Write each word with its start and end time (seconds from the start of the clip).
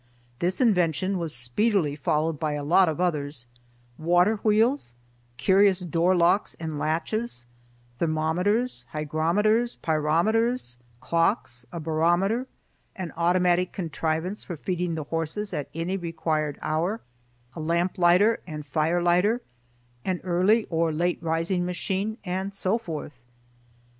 This 0.39 0.59
invention 0.59 1.19
was 1.19 1.35
speedily 1.35 1.95
followed 1.95 2.39
by 2.39 2.53
a 2.53 2.63
lot 2.63 2.89
of 2.89 2.99
others,—water 2.99 4.37
wheels, 4.37 4.95
curious 5.37 5.81
doorlocks 5.81 6.55
and 6.59 6.79
latches, 6.79 7.45
thermometers, 7.97 8.83
hygrometers, 8.93 9.75
pyrometers, 9.83 10.77
clocks, 11.01 11.67
a 11.71 11.79
barometer, 11.79 12.47
an 12.95 13.13
automatic 13.15 13.71
contrivance 13.71 14.43
for 14.43 14.57
feeding 14.57 14.95
the 14.95 15.03
horses 15.03 15.53
at 15.53 15.69
any 15.75 15.97
required 15.97 16.57
hour, 16.63 17.01
a 17.55 17.59
lamp 17.59 17.99
lighter 17.99 18.39
and 18.47 18.65
fire 18.65 19.03
lighter, 19.03 19.43
an 20.03 20.19
early 20.23 20.65
or 20.71 20.91
late 20.91 21.21
rising 21.21 21.63
machine, 21.63 22.17
and 22.23 22.55
so 22.55 22.79
forth. 22.79 23.19